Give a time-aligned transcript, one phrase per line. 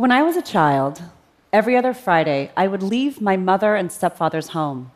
[0.00, 1.02] When I was a child,
[1.52, 4.92] every other Friday, I would leave my mother and stepfather's home.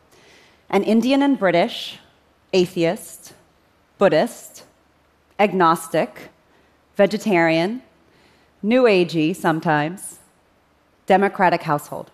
[0.67, 1.99] An Indian and British,
[2.53, 3.35] atheist,
[3.99, 4.63] Buddhist,
[5.37, 6.29] agnostic,
[6.95, 7.83] vegetarian,
[8.63, 10.17] new agey sometimes,
[11.05, 12.09] democratic household.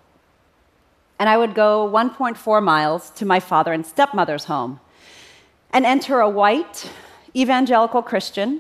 [1.18, 4.82] And I would go 1.4 miles to my father and stepmother's home
[5.72, 6.92] and enter a white,
[7.34, 8.60] evangelical Christian,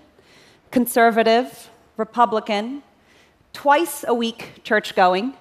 [0.71, 2.83] conservative, Republican,
[3.53, 5.33] twice a week church going,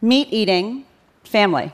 [0.00, 0.84] meat eating
[1.24, 1.72] family.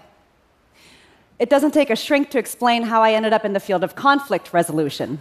[1.38, 3.94] It doesn't take a shrink to explain how I ended up in the field of
[3.94, 5.16] conflict resolution.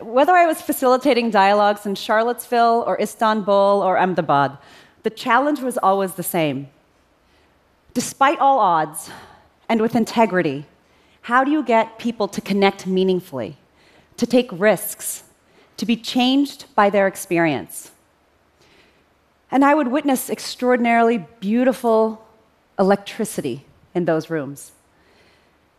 [0.00, 4.58] Whether I was facilitating dialogues in Charlottesville or Istanbul or Ahmedabad,
[5.02, 6.68] the challenge was always the same.
[7.94, 9.10] Despite all odds
[9.68, 10.66] and with integrity,
[11.22, 13.56] how do you get people to connect meaningfully,
[14.16, 15.24] to take risks,
[15.76, 17.91] to be changed by their experience?
[19.52, 22.26] And I would witness extraordinarily beautiful
[22.78, 24.72] electricity in those rooms.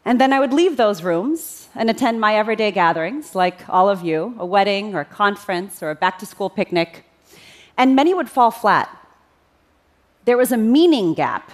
[0.06, 4.04] And then I would leave those rooms and attend my everyday gatherings, like all of
[4.04, 7.04] you, a wedding or a conference or a back to school picnic.
[7.76, 8.96] And many would fall flat.
[10.26, 11.52] There was a meaning gap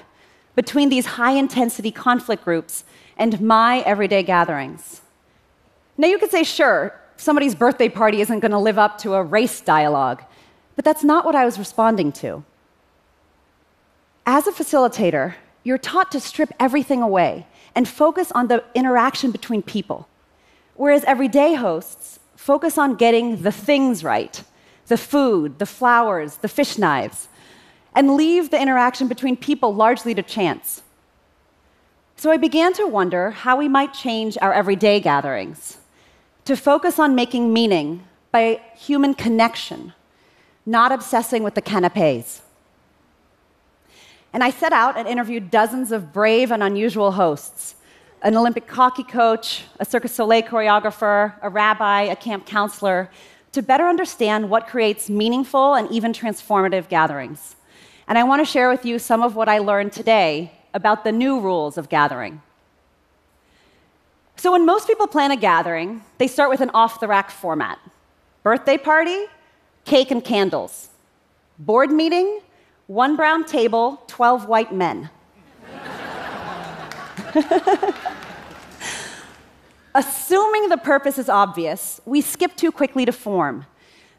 [0.56, 2.84] between these high intensity conflict groups
[3.18, 5.02] and my everyday gatherings.
[5.98, 9.24] Now, you could say, sure, somebody's birthday party isn't going to live up to a
[9.24, 10.22] race dialogue.
[10.80, 12.46] But that's not what I was responding to.
[14.26, 19.62] As a facilitator, you're taught to strip everything away and focus on the interaction between
[19.62, 20.08] people.
[20.76, 24.42] Whereas everyday hosts focus on getting the things right
[24.88, 27.28] the food, the flowers, the fish knives
[27.94, 30.82] and leave the interaction between people largely to chance.
[32.16, 35.80] So I began to wonder how we might change our everyday gatherings
[36.46, 39.92] to focus on making meaning by human connection
[40.70, 42.42] not obsessing with the canapes.
[44.32, 47.76] And I set out and interviewed dozens of brave and unusual hosts
[48.22, 53.10] an Olympic hockey coach, a Cirque du Soleil choreographer, a rabbi, a camp counselor
[53.54, 57.56] to better understand what creates meaningful and even transformative gatherings.
[58.10, 61.14] And I want to share with you some of what I learned today about the
[61.14, 62.42] new rules of gathering.
[64.36, 67.80] So, when most people plan a gathering, they start with an off the rack format
[68.44, 69.28] birthday party,
[69.90, 70.90] cake and candles.
[71.58, 72.42] Board meeting,
[72.86, 75.10] one brown table, 12 white men.
[79.96, 83.66] Assuming the purpose is obvious, we skip too quickly to form.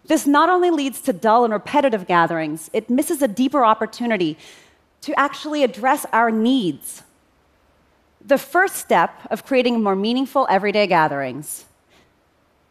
[0.04, 4.36] This not only leads to dull and repetitive gatherings, it misses a deeper opportunity
[5.02, 7.04] to actually address our needs.
[8.20, 11.66] The first step of creating more meaningful everyday gatherings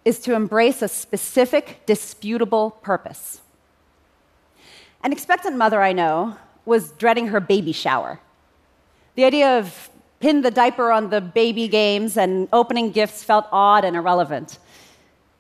[0.06, 3.42] is to embrace a specific, disputable purpose.
[5.04, 8.20] An expectant mother I know was dreading her baby shower.
[9.16, 9.90] The idea of
[10.20, 14.60] pin the diaper on the baby games and opening gifts felt odd and irrelevant.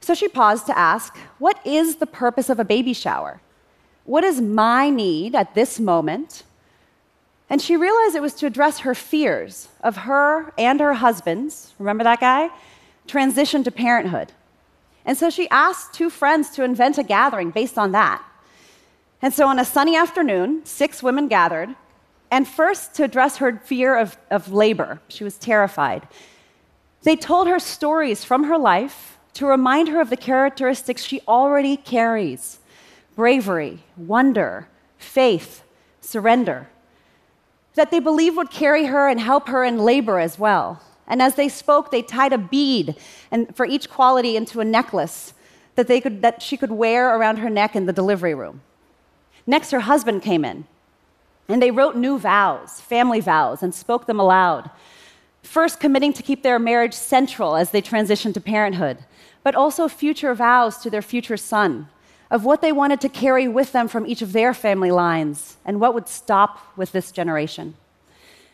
[0.02, 3.42] So she paused to ask, What is the purpose of a baby shower?
[4.06, 6.44] What is my need at this moment?
[7.50, 12.04] And she realized it was to address her fears of her and her husband's, remember
[12.04, 12.50] that guy?
[13.08, 14.32] Transition to parenthood.
[15.06, 18.24] And so she asked two friends to invent a gathering based on that.
[19.22, 21.76] And so on a sunny afternoon, six women gathered,
[22.32, 26.08] and first to address her fear of, of labor, she was terrified.
[27.04, 31.78] They told her stories from her life to remind her of the characteristics she already
[31.78, 32.60] carries
[33.16, 35.64] bravery, wonder, faith,
[36.00, 36.70] surrender
[37.76, 40.82] that they believe would carry her and help her in labor as well.
[41.10, 42.96] And as they spoke, they tied a bead
[43.32, 45.34] and for each quality into a necklace
[45.76, 48.62] that, they could, that she could wear around her neck in the delivery room.
[49.48, 50.66] Next, her husband came in,
[51.48, 54.70] and they wrote new vows, family vows, and spoke them aloud.
[55.42, 59.00] First, committing to keep their marriage central as they transitioned to parenthood,
[59.42, 61.88] but also future vows to their future son
[62.30, 65.80] of what they wanted to carry with them from each of their family lines and
[65.80, 67.74] what would stop with this generation.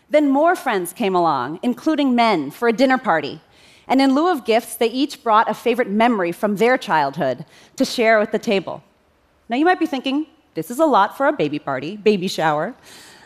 [0.10, 3.42] Then more friends came along, including men, for a dinner party.
[3.88, 7.86] And in lieu of gifts, they each brought a favorite memory from their childhood to
[7.86, 8.84] share with the table.
[9.50, 12.76] Now, you might be thinking, this is a lot for a baby party, baby shower,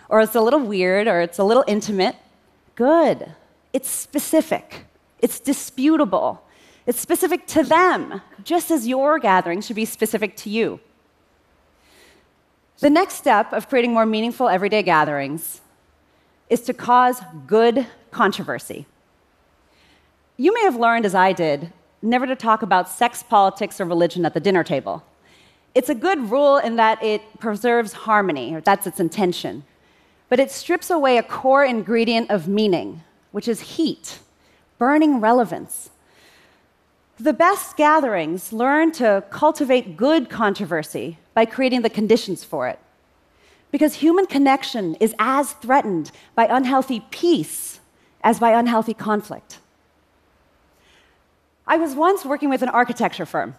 [0.09, 2.15] or it's a little weird, or it's a little intimate.
[2.75, 3.33] Good.
[3.71, 4.85] It's specific,
[5.19, 6.41] it's disputable,
[6.87, 10.79] it's specific to them, just as your gathering should be specific to you.
[12.79, 15.61] The next step of creating more meaningful everyday gatherings
[16.49, 18.85] is to cause good controversy.
[20.37, 24.25] You may have learned, as I did, never to talk about sex, politics, or religion
[24.25, 25.03] at the dinner table.
[25.75, 29.63] It's a good rule in that it preserves harmony, or that's its intention.
[30.27, 34.19] But it strips away a core ingredient of meaning, which is heat,
[34.77, 35.89] burning relevance.
[37.19, 42.79] The best gatherings learn to cultivate good controversy by creating the conditions for it.
[43.71, 47.79] Because human connection is as threatened by unhealthy peace
[48.23, 49.59] as by unhealthy conflict.
[51.67, 53.55] I was once working with an architecture firm,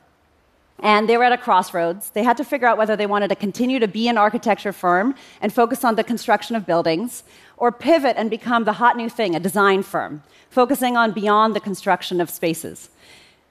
[0.80, 2.10] and they were at a crossroads.
[2.10, 5.14] They had to figure out whether they wanted to continue to be an architecture firm
[5.40, 7.22] and focus on the construction of buildings,
[7.56, 11.60] or pivot and become the hot new thing, a design firm, focusing on beyond the
[11.60, 12.90] construction of spaces.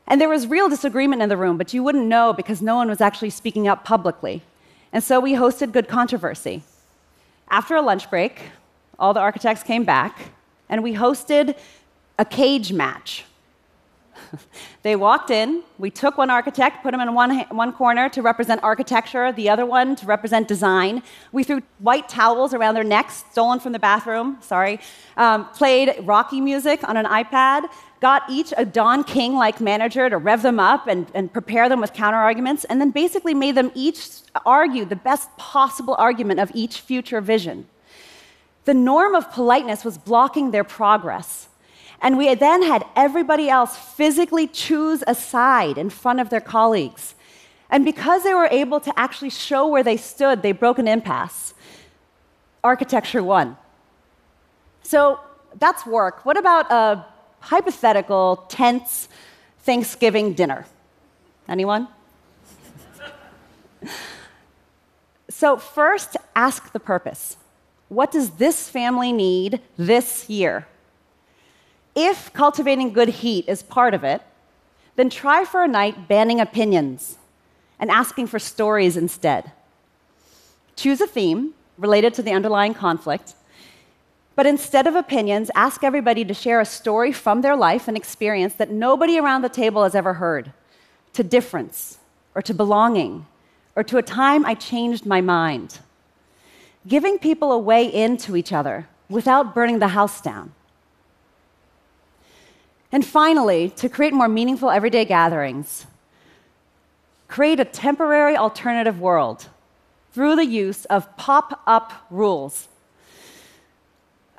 [0.08, 2.90] And there was real disagreement in the room, but you wouldn't know because no one
[2.90, 4.42] was actually speaking up publicly.
[4.92, 6.64] And so we hosted good controversy.
[7.50, 8.42] After a lunch break,
[8.98, 10.32] all the architects came back,
[10.68, 11.58] and we hosted
[12.18, 13.26] a cage match.
[14.84, 18.62] they walked in, we took one architect, put him in one, one corner to represent
[18.64, 21.04] architecture, the other one to represent design.
[21.32, 24.80] We threw white towels around their necks, stolen from the bathroom, sorry,
[25.18, 30.18] um, played Rocky music on an iPad, got each a Don King like manager to
[30.18, 33.72] rev them up and, and prepare them with counter arguments, and then basically made them
[33.76, 34.08] each
[34.46, 37.68] argue the best possible argument of each future vision.
[38.66, 41.48] The norm of politeness was blocking their progress.
[42.02, 47.16] And we then had everybody else physically choose a side in front of their colleagues.
[47.70, 51.54] And because they were able to actually show where they stood, they broke an impasse.
[52.64, 53.58] Architecture won.
[54.82, 55.20] So
[55.60, 56.26] that's work.
[56.26, 57.06] What about a
[57.42, 59.08] hypothetical, tense
[59.60, 60.66] Thanksgiving dinner.
[61.48, 61.88] Anyone?
[65.30, 67.38] so, first, ask the purpose.
[67.88, 70.68] What does this family need this year?
[72.02, 74.22] If cultivating good heat is part of it,
[74.96, 77.18] then try for a night banning opinions
[77.78, 79.52] and asking for stories instead.
[80.78, 83.34] Choose a theme related to the underlying conflict
[84.40, 88.54] but instead of opinions, ask everybody to share a story from their life and experience
[88.54, 90.54] that nobody around the table has ever heard
[91.12, 91.98] to difference,
[92.34, 93.26] or to belonging,
[93.76, 95.80] or to a time I changed my mind.
[96.88, 100.54] Giving people a way into each other without burning the house down.
[102.92, 105.86] And finally, to create more meaningful everyday gatherings,
[107.28, 109.48] create a temporary alternative world
[110.12, 112.68] through the use of pop up rules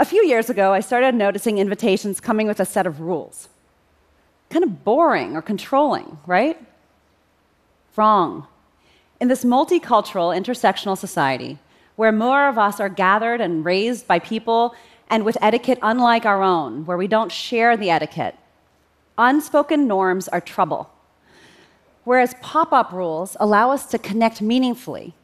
[0.01, 3.51] a few years ago, I started noticing invitations coming with a set of rules.
[4.49, 6.59] Kind of boring or controlling, right?
[7.97, 8.47] Wrong.
[9.21, 11.59] In this multicultural, intersectional society,
[11.97, 14.75] where more of us are gathered and raised by people
[15.11, 18.37] and with etiquette unlike our own, where we don't share the etiquette,
[19.19, 20.91] unspoken norms are trouble.
[22.05, 25.15] Whereas pop up rules allow us to connect meaningfully,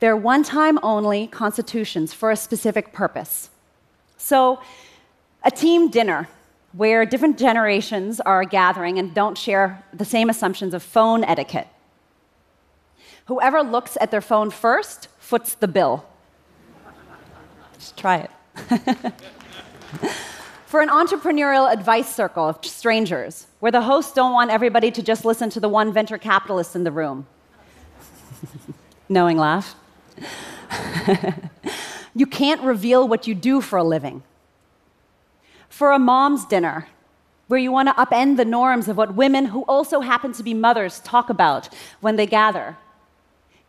[0.00, 3.50] they're one time only constitutions for a specific purpose.
[4.16, 4.60] So,
[5.44, 6.28] a team dinner
[6.72, 11.68] where different generations are gathering and don't share the same assumptions of phone etiquette.
[13.26, 16.04] Whoever looks at their phone first foots the bill.
[17.74, 18.30] Just try it.
[20.66, 25.24] For an entrepreneurial advice circle of strangers, where the hosts don't want everybody to just
[25.24, 27.26] listen to the one venture capitalist in the room.
[29.08, 29.76] Knowing laugh.
[32.14, 34.22] You can't reveal what you do for a living.
[35.68, 36.86] For a mom's dinner,
[37.48, 40.54] where you want to upend the norms of what women who also happen to be
[40.54, 41.68] mothers talk about
[42.00, 42.76] when they gather.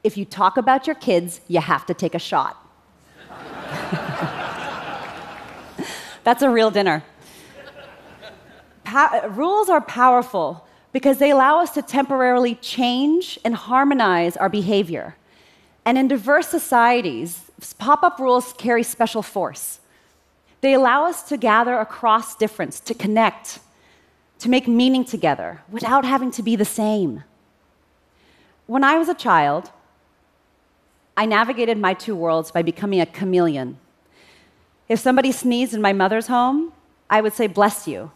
[0.04, 2.56] If you talk about your kids, you have to take a shot.
[6.26, 7.04] That's a real dinner.
[8.84, 15.16] Pa- rules are powerful because they allow us to temporarily change and harmonize our behavior.
[15.86, 19.80] And in diverse societies, pop up rules carry special force.
[20.62, 23.60] They allow us to gather across difference, to connect,
[24.40, 27.24] to make meaning together without having to be the same.
[28.66, 29.70] When I was a child,
[31.16, 33.78] I navigated my two worlds by becoming a chameleon.
[34.88, 36.74] If somebody sneezed in my mother's home,
[37.10, 38.12] I would say, Bless you.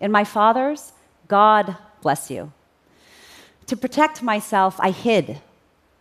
[0.00, 0.92] In my father's,
[1.28, 2.52] God bless you.
[3.66, 5.40] To protect myself, I hid,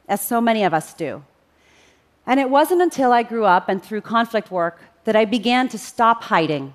[0.07, 1.23] as so many of us do.
[2.25, 5.77] And it wasn't until I grew up and through conflict work that I began to
[5.77, 6.73] stop hiding.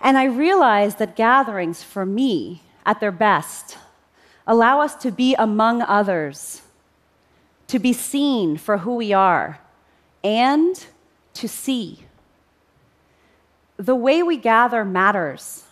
[0.00, 3.78] And I realized that gatherings, for me, at their best,
[4.46, 6.62] allow us to be among others,
[7.68, 9.60] to be seen for who we are,
[10.24, 10.86] and
[11.34, 12.04] to see.
[13.76, 15.64] The way we gather matters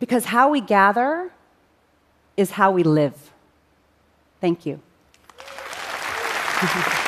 [0.00, 1.30] because how we gather
[2.36, 3.32] is how we live.
[4.40, 4.80] Thank you.